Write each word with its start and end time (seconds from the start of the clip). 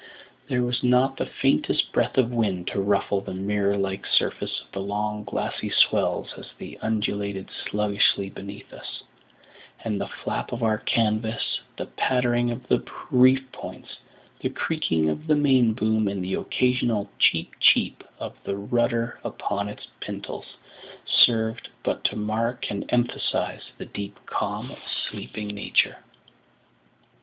There 0.47 0.63
was 0.63 0.81
not 0.83 1.17
the 1.17 1.27
faintest 1.27 1.91
breath 1.91 2.17
of 2.17 2.31
wind 2.31 2.65
to 2.69 2.81
ruffle 2.81 3.21
the 3.21 3.35
mirror 3.35 3.77
like 3.77 4.03
surface 4.07 4.59
of 4.61 4.71
the 4.71 4.79
long 4.79 5.23
glassy 5.25 5.69
swells 5.69 6.33
as 6.37 6.47
they 6.57 6.75
undulated 6.81 7.51
sluggishly 7.51 8.31
beneath 8.31 8.73
us; 8.73 9.03
and 9.83 10.01
the 10.01 10.07
flap 10.07 10.53
of 10.53 10.63
our 10.63 10.79
canvas, 10.79 11.59
the 11.77 11.85
pattering 11.85 12.49
of 12.49 12.67
the 12.67 12.83
reef 13.11 13.43
points, 13.51 13.95
the 14.39 14.49
creaking 14.49 15.07
of 15.07 15.27
the 15.27 15.35
main 15.35 15.73
boom, 15.73 16.07
and 16.07 16.23
the 16.23 16.33
occasional 16.33 17.07
"cheep, 17.19 17.51
cheep" 17.59 18.03
of 18.17 18.33
the 18.43 18.57
rudder 18.57 19.19
upon 19.23 19.69
its 19.69 19.87
pintles, 19.99 20.55
served 21.05 21.69
but 21.83 22.03
to 22.05 22.15
mark 22.15 22.71
and 22.71 22.85
emphasise 22.89 23.69
the 23.77 23.85
deep 23.85 24.17
calm 24.25 24.71
of 24.71 24.79
sleeping 25.11 25.49
Nature. 25.49 25.97